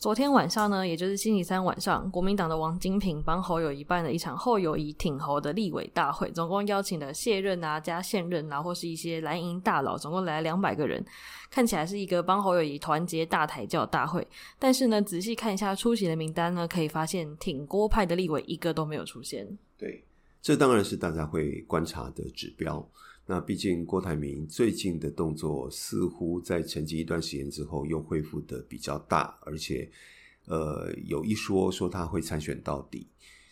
[0.00, 11.04] 昨天晚上呢，也就是星期三晚上，国民党的王金平帮侯友宜办了一场侯友宜挺侯的立委大会，总共邀请了卸任啊加现任啊，或是一些蓝营大佬，总共来了两百个人，
[11.50, 14.26] 看起来是一个帮侯友宜团结大抬轿大会。
[14.58, 19.46] 但是呢，仔细看一下出席的名单呢，可以发现挺郭派的立委一个都没有出现。
[19.76, 20.02] 对，
[20.40, 22.82] 这当然是大家会观察的指标。
[23.30, 29.88] 那毕竟郭台铭最近的动作似乎在沉寂一段时间之后又恢复得比较大，而且，
[30.46, 33.06] 呃，有一说说他会参选到底。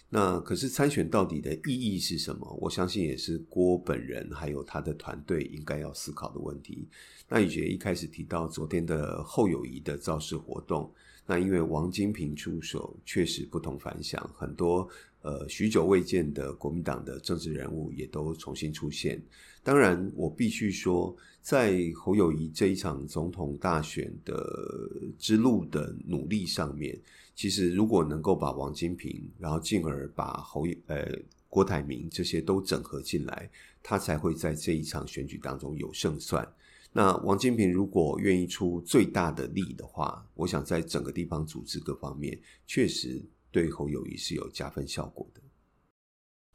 [0.09, 2.59] 那可是参选到底的意义是什么？
[2.61, 6.89] 我相信也是郭本人还有他的团队应该要思考的问题。
[7.29, 10.93] 那雨洁一开始提到昨天的后友谊的造势活动，
[11.31, 14.89] 那因为王金平出手，确实不同凡响，很多。
[15.21, 19.21] 呃，许久未见的国民党的政治人物也都重新出现。
[19.63, 26.99] 当然，我必须说，在侯友宜这一场总统大选的之路的努力上面，
[27.35, 31.07] 其实如果能够把王金平，然后进而把侯呃
[31.51, 33.51] 郭台铭这些都整合进来，
[33.83, 36.49] 他才会在这一场选举当中有胜算。
[36.93, 43.25] 那王金平如果愿意出最大的力的话，我想在整个地方组织各方面，确实。
[43.51, 45.41] 对侯友谊是有加分效果的。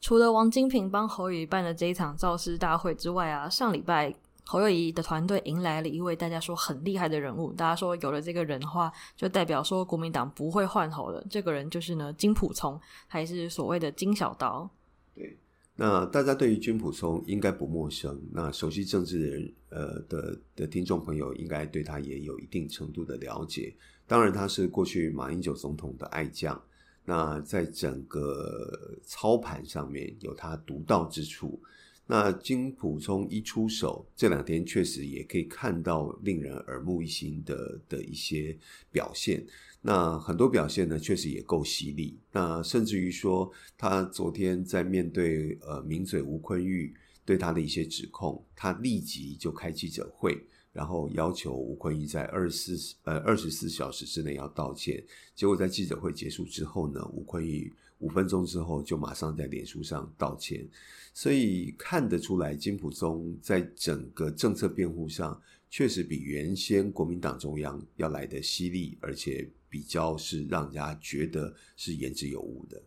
[0.00, 7.52] 除了王金平帮侯友谊办的这一场造势大会之外啊，上礼拜侯友谊的团队迎来了一位大家说很厉害的人物。
[7.52, 11.22] 大家说有了这个人的话，就代表说国民党不会换侯了。
[11.28, 14.70] 这个人就是呢金溥聪，还是所谓的金小刀。
[15.16, 15.36] 对，
[15.76, 18.20] 那大家对于金普松应该不陌生。
[18.32, 23.74] 那熟悉政治的人呃的的听众朋友，应该对他也有一定程度的了解。
[24.06, 26.60] 当然，他是过去马英九总统的爱将。
[27.04, 31.60] 那在整个操盘上面有他独到之处。
[32.06, 38.56] 那金溥聪一出手，这两天确实也可以看到令人耳目一新的的一些
[38.92, 39.44] 表现。
[39.80, 42.16] 那很多表现呢，确实也够犀利。
[42.32, 46.94] 那甚至于说，他昨天在面对呃名嘴吴昆玉
[47.24, 50.42] 对他的一些指控，他立即就开记者会。
[50.72, 55.00] 然后要求吴昆玉在二十四呃二十四小时之内要道歉。
[55.32, 57.72] 结果在记者会结束之后呢，吴昆玉
[58.04, 60.68] 五分钟之后就马上在脸书上道歉。
[61.14, 72.82] 所以看得出来，金溥聪在整个政策辩护上，确实比原先国民党中央要来的犀利，而且比较是让人家觉得是言之有物的。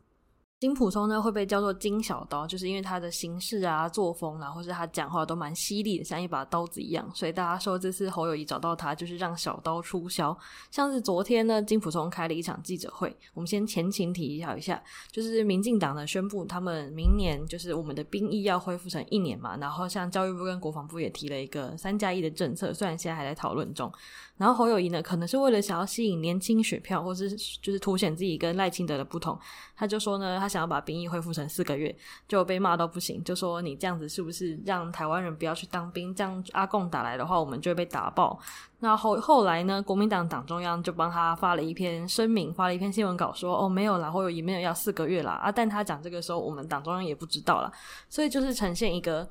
[0.59, 7.07] 金溥聪呢会被叫做金小刀，就是因为他的行事啊、作风啊，或是他讲话都蛮犀利的，像一把刀子一样。
[7.13, 10.35] 所以大家说这次侯友谊找到他，就是让小刀出鞘。
[10.71, 14.81] 像是昨天呢，金溥聪开了一场记者会，我们先前情提一下一下，
[15.11, 23.91] 就是民进党呢宣布他们明年就是我们的兵役要恢复成一年嘛，然后像教育部跟国防部也提了一个三加一的政策，虽然现在还在讨论中。
[24.37, 27.29] 然后侯友谊呢，可能是为了想要吸引年轻选票，或是
[27.59, 29.37] 就是凸显自己跟赖清德的不同，
[29.75, 31.93] 他就说呢，他他想要把兵役恢复成四个月，
[32.25, 36.15] 就被骂到不行，就说你这样子是不是让台湾人不要去当兵？
[36.15, 38.39] 这样阿贡打来的话，我们就会被打爆。
[38.79, 47.69] 那后后来呢，国民党党中央就帮他发了一篇声明，发了一篇新闻稿说，哦没有啦，侯友宜没有要四个月啦啊，但他讲这个时候，我们党中央也不知道啦，
[48.07, 49.27] 所以就是呈现一个。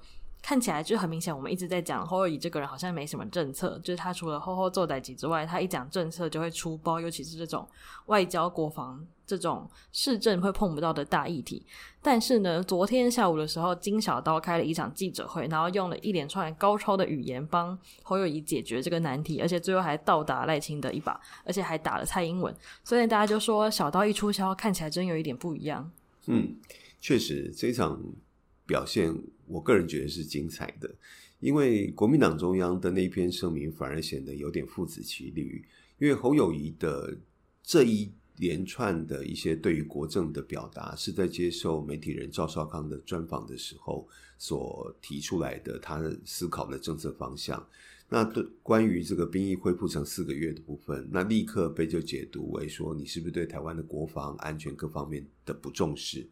[0.47, 7.69] 看起来就很明显，我们一直在讲侯友宜这个人好像没什么政策，就是他除了厚厚做代志之外，他一讲政策就会出包，尤其是这种
[8.05, 11.67] 外交、国防这种市政会碰不到的大议题。
[12.01, 22.55] 但是呢，昨天下午的时候，金小刀开了一场记者会，然后用了一连串高超的语言帮侯友宜解决这个难题，而且最后还倒打赖清德一把，而且还打了蔡英文。
[22.85, 25.91] 所以大家就说，小刀一出鞘，看起来真有一点不一样。
[26.27, 26.55] 嗯，
[27.01, 28.01] 确实这场。
[28.69, 30.95] 表现，我个人觉得是精彩的，
[31.41, 35.65] 因为国民党中央的那篇声明反而显得有点父子骑驴，
[35.99, 37.17] 因为侯友宜的
[37.63, 44.07] 这一连串的一些对于国政的表达，是在接受媒体人赵少康的专访的时候
[44.39, 47.67] 所提出来的，他思考的政策方向。
[48.09, 56.25] 那对关于这个兵役恢复成四个月的部分，那立刻被就解读为说，你是不是对台湾的国防安全各方面的不重视？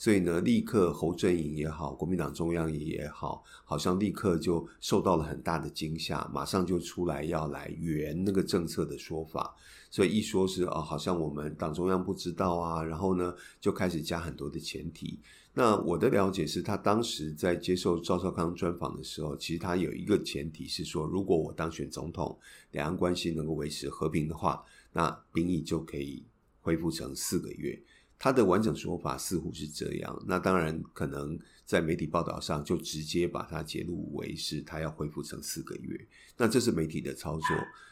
[0.00, 9.54] 所以呢，立刻侯阵营也好，国民党中央也好，好像立刻就受到了很大的惊吓，马上就出来要来圆那个政策的说法。
[9.90, 15.20] 所以一说是哦，好像我们党中央不知道啊，然后呢就开始加很多的前提。
[15.52, 22.38] 那我的了解是他当时在接受赵少康专访的时候，其实他有一个前提是说，如果我当选总统，
[22.70, 24.64] 两岸关系能够维持和平的话，
[24.94, 26.24] 那兵役就可以
[26.62, 27.78] 恢复成四个月。
[28.20, 30.24] 他的完整说法似乎是这样。
[30.28, 36.06] 那当然可能在媒体报道上就直接把它揭露为是他要恢复成四个月。
[36.36, 37.48] 那这是媒体的操作。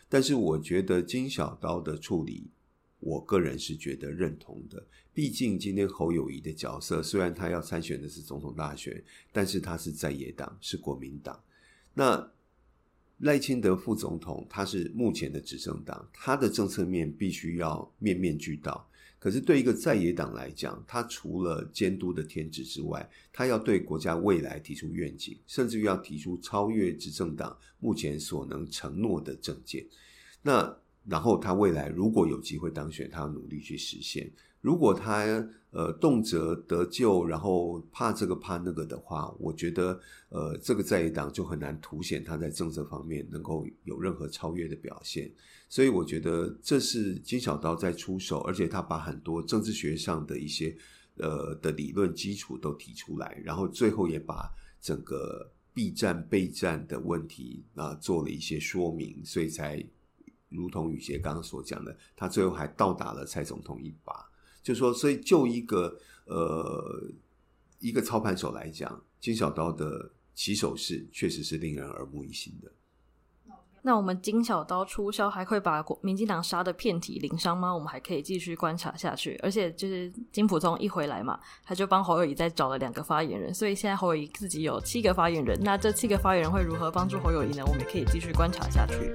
[0.07, 2.51] 但是我觉得金小刀的处理，
[3.01, 4.87] 我个人是觉得认同的。
[5.15, 9.03] 毕竟今天侯友宜的角色，虽然他要参选的是总统大选，
[9.33, 11.43] 但是他是在野党，是国民党。
[11.95, 12.31] 那
[13.19, 18.89] 赖清德副总统，他是目前的执政党，他的政策面必须要面面俱到。
[19.19, 29.85] 可是对一个在野党来讲，他除了监督的天职之外，他要对国家未来提出愿景，甚至于要提出超越执政党目前所能承诺的政见。
[30.43, 34.31] 那然后他未来如果有机会当选，他要努力去实现。
[34.61, 35.25] 如果他
[35.71, 40.01] 呃动辄得咎，然后怕这个怕那个的话，我觉得
[40.31, 45.31] 呃这个在野党就很难凸显他在政策方面能够有任何超越的表现。
[45.69, 50.75] 所以我觉得这是金小刀在出手，而且他把很多政治学上的一些
[51.17, 54.51] 呃的理论基础都提出来，然后最后也把
[54.81, 59.85] 整个避战备战的问题啊做了一些说明，所以才
[60.49, 64.28] 如同宇杰刚刚所讲的，他最后还倒打了蔡总统一把。
[64.63, 67.03] 就说，所以就一个呃
[67.81, 72.71] 一个操盘手来讲，金小刀的起手式确实是令人耳目一新的。
[73.81, 77.73] 那我们金小刀出销，还会把国民进党杀的遍体鳞伤吗？
[77.73, 79.39] 我们还可以继续观察下去。
[79.43, 85.59] 而且就是金溥聪一回来嘛，他就帮侯友宜再找了两个发言人，所以现在侯友宜自己有七个发言人。
[85.63, 87.65] 那这七个发言人会如何帮助侯友宜呢？
[87.67, 89.15] 我们可以继续观察下去。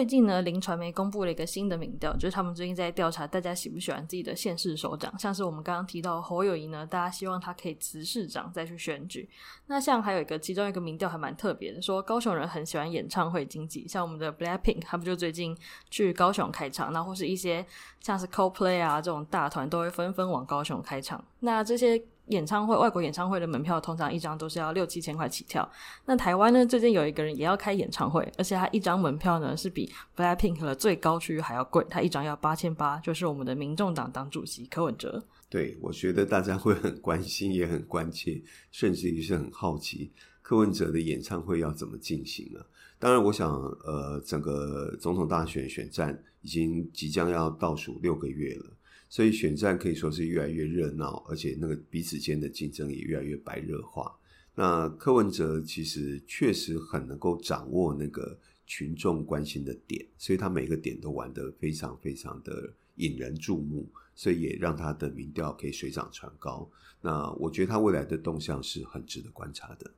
[0.00, 5.12] 最近呢，林传媒公布了一个新的民调，就是他们最近在调查大家喜不喜欢自己的县市首长。
[5.18, 9.28] 像是我们刚刚提到侯友宜呢，大家希望他可以辞市长再去选举。
[9.66, 15.54] 那像还有一个，其中一个民调还蛮特别的，说高雄人很喜欢演唱会经济，像我们的 Blackpink，他们就最近
[15.90, 17.66] 去高雄开场，那或是一些
[18.00, 21.22] 像是 Coldplay 啊这种大团都会纷纷往高雄开场。
[21.40, 22.02] 那这些。
[22.30, 25.68] 演唱会，外国演唱会的门票通常一张都是要六七千块起跳。
[26.06, 35.22] 那台湾呢，最近有一个人也要开演唱会，而且他一张门票呢是比 Blackpink 的最高区域还要贵，他一张要八千八，就是我们的民众党党主席柯文哲。
[35.48, 38.40] 对，我觉得大家会很关心，也很关切，
[38.70, 42.64] 甚至于是很好奇柯文哲的演唱会要怎么进行啊。
[43.00, 43.50] 当然，我想，
[43.84, 48.66] 呃，整个总统大选选战已经即将要倒数六个月了。
[49.10, 54.16] 所以选战可以说是越来越热闹，而且那个彼此间的竞争也越来越白热化。
[54.54, 66.70] 那柯文哲其实确实很能够掌握那个群众关心的点，所以他每个点都玩得非常非常的引人注目，所以也让他的民调可以水涨船高。
[67.00, 69.90] 那我觉得他未来的动向是很值得观察的。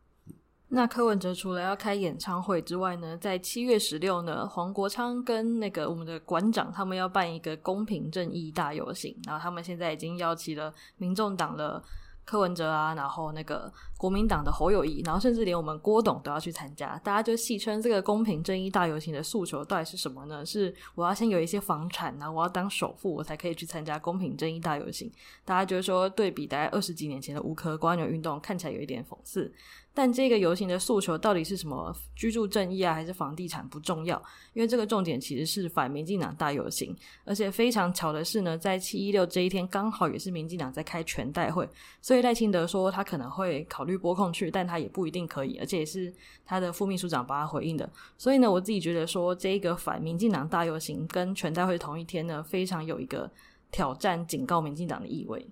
[0.75, 11.83] 那柯文哲除了要开演唱会之外呢，在七月十六呢，黄国昌跟那个我们的馆长他们要办一个公平正义大游行，然后他们现在已经邀请了民众党的
[12.25, 16.99] 柯文哲啊，然后那个国民党的侯友谊，然后甚至连我们郭董都要去参加。
[17.05, 20.47] 大家就戏称这个公平正义大游行的诉求到底是什么呢？
[20.47, 25.13] 是我要先有一些房产，然后我要当首富，我才可以去参加公平正义大游行。
[25.45, 29.53] 大家就是说，对比大概二十几年前的无壳蜗牛运动，看起来有一点讽刺。
[29.95, 31.95] 但这个游行的诉求到底是什么？
[32.17, 34.21] 居住正义啊，还是房地产不重要？
[34.55, 41.69] 因为这个重点其实是反民进党大游行，而且非常巧的是呢，在七一六这一天刚好也是民进党在开全代会，
[42.01, 46.13] 所以赖清德说他可能会考虑拨控去，但他也不一定可以，而且也是
[46.47, 47.89] 他的副秘书长帮他回应的。
[48.17, 53.31] 所以呢，我自己觉得说这个反民进党大游行跟全代会同一天呢，非常有一个
[53.71, 55.47] 挑战、警告民进党的意味。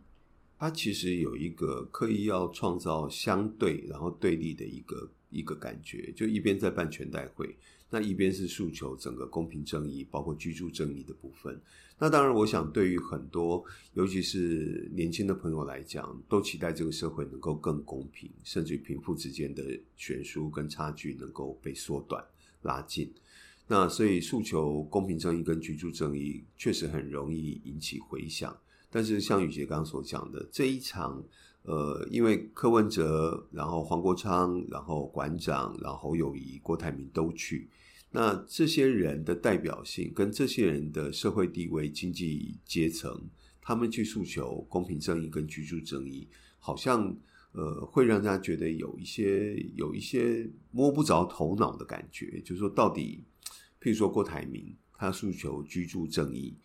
[0.61, 7.57] 他其实有一个刻意要创造相对然后对立的一个一个感觉，就一边在办全代会，
[7.89, 11.59] 那一边是诉求整个公平正义，包括居住正义的部分。
[11.99, 13.65] 那当然，我想对于很多
[13.95, 19.65] 尤其是年轻的朋友来讲，都期待这个社会能够更公平，甚至于贫富之间的
[19.97, 22.23] 悬殊跟差距能够被缩短
[22.61, 23.11] 拉近。
[23.67, 28.55] 那所以诉求公平正义跟居住正义，确实很容易引起回响。
[28.91, 31.23] 但是像宇杰刚刚所讲的，这一场
[31.63, 37.69] 呃，因为柯文哲，然后黄国昌，然后馆长，然后侯友宜、郭台铭都去，
[38.11, 43.29] 那这些人的代表性跟这些人的社会地位、经济阶层，
[43.61, 46.27] 他们去诉求公平正义跟居住正义，
[46.59, 47.15] 好像
[47.53, 53.23] 呃会让大家觉得有一些有一些摸不着头脑的感觉，就是说到底，
[53.81, 56.57] 譬如说郭台铭他诉求居住正义。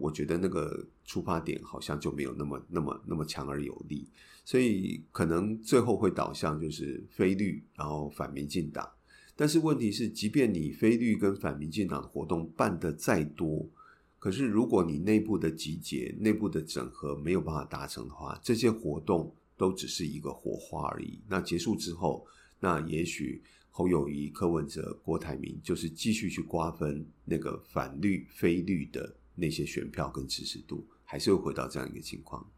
[0.00, 4.08] 我觉得那个出发点好像就没有那么、那么、那么强而有力，
[4.44, 8.88] 所以可能最后会导向就是非绿，然后反民进党。
[9.36, 13.68] 但是问题是，即便你非绿跟反民进党的活动办得再多，
[14.18, 21.20] 可是如果你内部的集结、内部的整合没有办法达成的话，这些活动都只是一个火花而已。
[21.28, 22.26] 那结束之后，
[22.58, 29.16] 那也许侯友谊、柯文哲、郭台铭就是继续去瓜分那个反绿、非绿的。
[29.34, 32.50] 那些选票跟支持度还是会回到这样一个情况，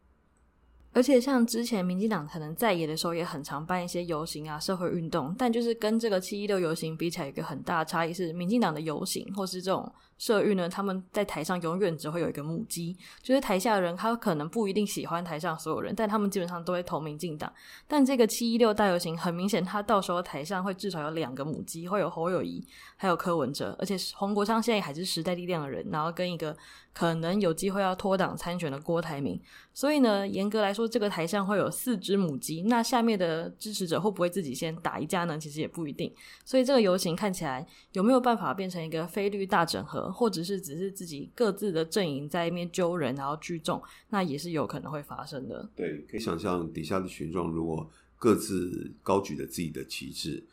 [0.92, 9.92] 而且像之前民进党可能在野的时候也很常办一些游行啊、社会运动，但就是跟这个七一六游行比起来，一个很大的差异是，民进党的游行或是这种。
[10.18, 17.52] 社运呢，他们在台上永远只会有一个母鸡，就是台下的人，他可能不一定喜欢台上所有人，但他们基本上都会投民进党。
[17.88, 26.56] 但这个七一六大游行，很明显，他到时候台上会至少有两个母鸡，会有侯友宜，还有柯文哲，而且洪国昌现在还是时代力量的人，然后跟一个
[26.94, 29.40] 可能有机会要脱党参选的郭台铭。
[29.74, 35.38] 所以呢，严格来说，这个台上会有四只母鸡，那下面的支持者会不会自己先打一架呢？
[35.38, 36.12] 其实也不一定。
[36.44, 40.12] 所以这个游行看起来有没有办法变成一个非绿大整合？
[40.12, 45.70] 或者是只是自己各自的阵营在一边揪人，然后聚众，那也是有可能会发生的。
[45.74, 50.44] 对，可以想象底下的群众如果各自高举着自己的旗帜，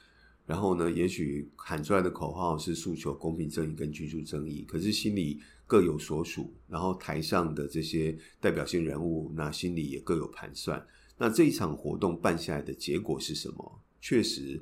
[0.46, 10.84] 然后呢，也许喊出来的口号是诉求公平正义跟居住正义，可是心里各有所属，然后台上的这些代表性人物，那心里也各有盘算。
[11.16, 13.82] 那这一场活动办下来的结果是什么？
[14.02, 14.60] 确实，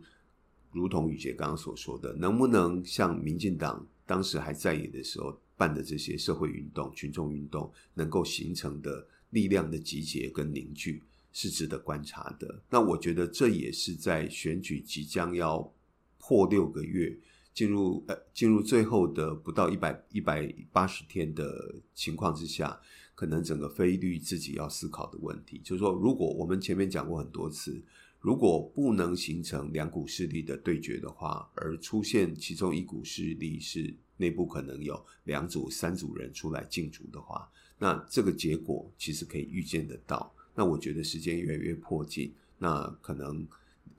[0.73, 3.87] 如同宇杰刚刚所说的，能不能像民进党？
[4.05, 12.61] 当时还在野的时候办的这些社会运动、群众运动，能够形成的力量的集结跟凝聚，是值得观察的。
[12.69, 15.73] 那我觉得这也是在选举即将要
[16.17, 17.17] 破六个月，
[17.57, 22.79] 进入呃进入最后的不到一百一百八十天的情况之下，
[23.15, 27.83] 可能整个非绿自己要思考的问题，就是说，如果我们前面讲过很多次。
[28.19, 37.47] 如果不能形成两股势力的对决的话，而出现其中一股势力是内部可能有两组、三组人出来竞逐的话，
[37.77, 40.33] 那这个结果其实可以预见得到。
[40.55, 43.47] 那我觉得时间越来越迫近，那可能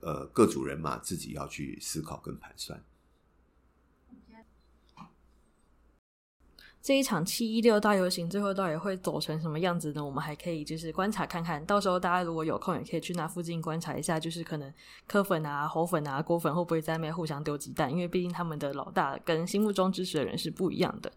[0.01, 2.83] 呃各组人马自己要去思考跟盘算。
[6.81, 10.03] 这一场七一六大游行最后到底会走成什么样子呢？
[10.03, 14.73] 我们还可以就是观察看看，到时候大家如果有空也可以去那附近观察一下，就是可能
[15.05, 17.91] 柯粉啊、侯粉啊、郭粉会不会在那边互相丢鸡蛋？
[17.91, 21.11] 因为毕竟他们的老大跟心目中支持的人是不一样的。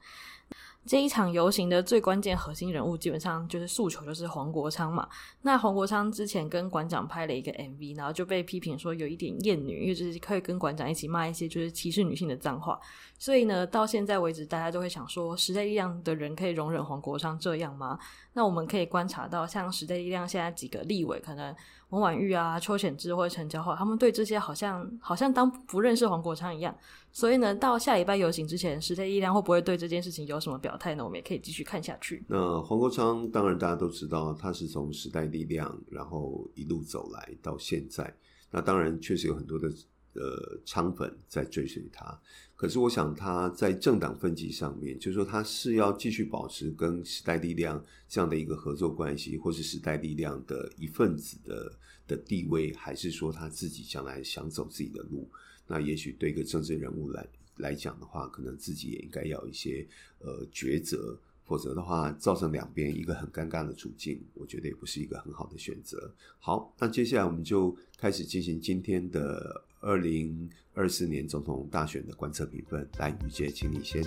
[0.84, 5.08] 这一场游行的最关键核心人物，基本上就是诉求，就是黄国昌嘛。
[5.42, 12.78] 那黄国昌之前跟馆长拍了一个 MV，然后就被批评说有一点厌女，因为就是可以跟馆长一起骂一些就是歧视女性的脏话。
[13.16, 17.96] 所以呢，到现在为止，大家都会想说，时代力量的人可以容忍黄国昌这样吗？
[18.32, 21.54] 那我们可以观察到，像时代力量现在几个立委，可能
[21.90, 26.74] 王婉玉啊、邱显智或者陈椒华，他们对这些好像好像当不认识黄国昌一样。
[27.12, 31.04] 所以呢，到下礼拜游行之前，时代力量会不会对这件事情有什么表态呢？
[31.04, 32.24] 我们也可以继续看下去。
[32.26, 38.16] 那黄国昌当然大家都知道，他是从时代力量然后一路走来到现在，
[38.50, 39.68] 那当然确实有很多的
[40.14, 42.18] 呃昌粉在追随他。
[42.56, 51.72] 可是我想他在政党分际上面，就是说他是要继续保持跟时代力量这样的一个合作关系，或是时代力量的一份子的
[52.06, 55.28] 的地位，还是说他自己将来想走自己的路？
[55.72, 57.26] 那也许对一个政治人物来
[57.56, 59.86] 来讲的话，可能自己也应该要一些
[60.18, 66.12] 呃抉择，否则的话造成两边一个很尴尬的处境，我觉得也不是一个很好的选择。
[66.38, 69.64] 好，那接下来我们就开始进行今天的。
[69.84, 74.00] 二零二四年总统大选的观测评分，来，宇杰，请你先。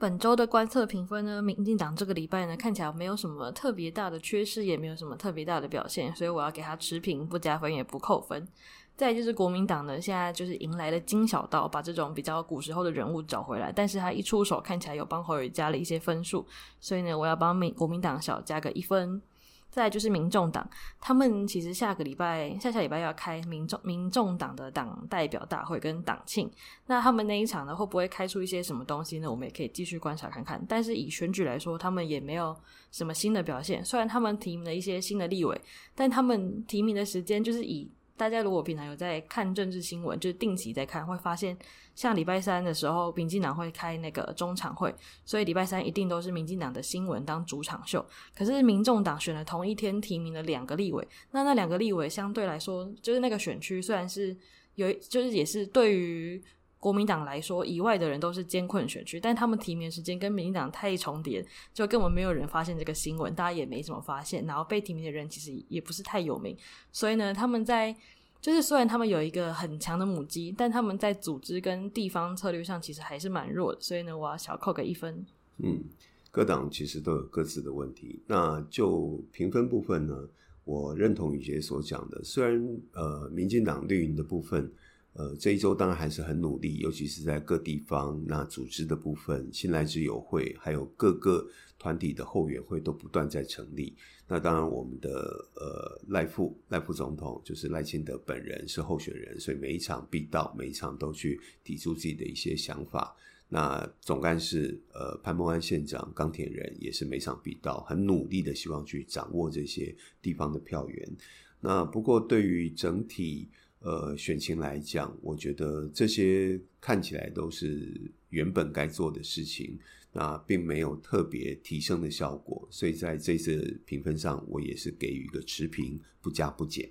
[0.00, 8.48] 本周的观测评分呢，民进党这个礼拜呢看起来没有什么特别大的缺失，也没有什么特别大的表现，所以我要给他持平，不加分也不扣分。
[8.96, 16.46] 再就是国民党呢，现在就是迎来了金小刀，把这种比较古时候的人物找回来，但是他一出手看起来有帮侯友加了一些分数，
[16.80, 19.20] 所以呢，我要帮民国民党小加个一分。
[19.70, 20.68] 再就是民众党，
[21.00, 26.50] 他们其实下个礼拜、下下礼拜要开民众民众党的党代表大会跟党庆，
[26.86, 29.30] 那他们那一场呢，会不会开出一些什么东西呢？
[29.30, 30.60] 我们也可以继续观察看看。
[30.68, 32.54] 但是以选举来说，他们也没有
[32.90, 33.84] 什么新的表现。
[33.84, 35.60] 虽然他们提名了一些新的立委，
[35.94, 37.90] 但他们提名的时间就是以。
[38.20, 41.56] 大家如果平常有在看政治新闻，就是定期在看，会发现
[41.94, 48.04] 像礼拜三的时候，民进党会开那个中场会，所以礼拜三一定都是民进党的新闻当主场秀。
[48.36, 54.36] 可是民众党选了同一天提名了两个立委，那那两个立委相对来说，就是那个选区虽然是
[54.74, 56.44] 有，就是也是对于。
[56.80, 64.46] 国民党来说，以外的人都是艰困选区，但他们提名时间跟民进党太重叠，就根本没有人发现这个新闻，大家也没怎么发现。
[64.46, 66.56] 然后被提名的人其实也不是太有名，
[66.90, 67.94] 所以呢，他们在
[68.40, 73.80] 就是虽然他们有一个很强的母鸡，但他们在组织跟地方策略上其实还是蛮弱的。
[73.82, 75.26] 所以呢，我要小扣个一分。
[75.58, 75.84] 嗯，
[76.30, 78.22] 各党其实都有各自的问题。
[78.26, 80.16] 那就评分部分呢，
[80.64, 84.72] 我认同宇杰所讲的，虽然呃，民进党绿营的部分。
[85.14, 91.44] 呃，这一周当然还是很努力，尤其是在各地方那组织的部分，新来之友会还有各个
[91.80, 93.96] 团体的后援会都不断在成立。
[94.28, 95.10] 那当然，我们的
[95.56, 103.14] 呃赖副赖副总统就是赖清德本人是候选人，所以每一场必到，每一场都去提出自己的一些想法。
[103.48, 111.16] 那总干事呃潘孟安县长钢铁人也是每场必到，很努力的希望去掌握这些地方的票源。
[111.58, 113.48] 那不过对于整体。
[113.80, 119.78] 呃，选情来讲，我觉得这些看起来都是原本该做的事情，
[120.12, 126.90] 那并没有特别提升的效果，所以在这次评分上，我也是给予一个持平，不加不减。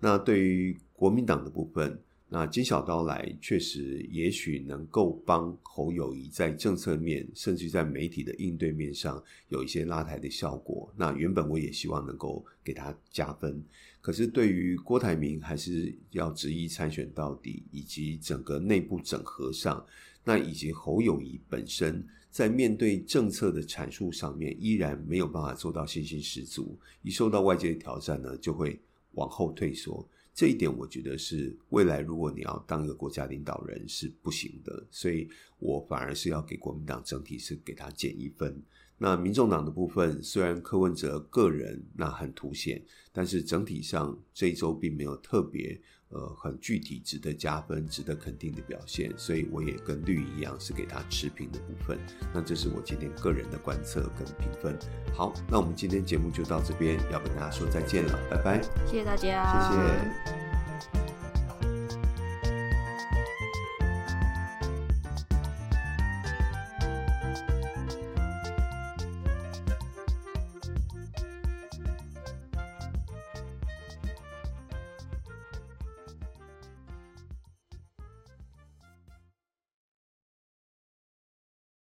[0.00, 1.96] 那对于国民党的部分，
[2.28, 10.92] 那金小刀来确实也许能够帮侯友宜在政策面，甚至在媒体的应对面上有一些拉抬的效果。
[10.96, 13.64] 那原本我也希望能够给他加分。
[14.04, 19.82] 可是，对于郭台铭还是要执意参选到底，以及整个内部整合上，
[20.22, 26.78] 那以及侯友谊本身在面对政策的阐述上面，依然没有办法做到信心十足。
[27.00, 28.78] 一受到外界的挑战呢，就会
[29.12, 30.06] 往后退缩。
[30.34, 34.86] 这一点，我觉得是未来如果你要当一个国家领导人是不行的。
[34.90, 38.62] 所以我反而是要给国民党整体是给他减一分。
[38.96, 45.78] 那民众党的部分，虽然柯文哲个人那很凸显，但是整体上这一周并没有特别
[46.08, 51.98] 呃很具体值得加分、值得肯定的表现，所以我也跟绿一样是给他持平的部分。
[52.32, 54.78] 那这是我今天个人的观测跟评分。
[55.12, 60.33] 好，那我们今天节目就到这边，要跟大家说再见了，拜拜，谢谢大家，谢谢。